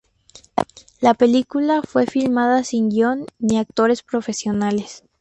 [0.99, 5.03] La película fue filmada sin guion ni actores profesionales.